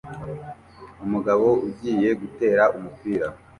Umugabo 1.05 1.47
ugiye 1.67 2.09
gutera 2.21 2.63
umupira 2.77 3.27